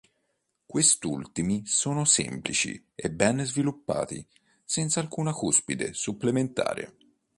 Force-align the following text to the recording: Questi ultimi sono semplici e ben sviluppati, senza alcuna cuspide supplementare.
Questi 0.65 1.05
ultimi 1.05 1.61
sono 1.67 2.05
semplici 2.05 2.87
e 2.95 3.11
ben 3.11 3.37
sviluppati, 3.45 4.27
senza 4.65 4.99
alcuna 4.99 5.31
cuspide 5.31 5.93
supplementare. 5.93 6.95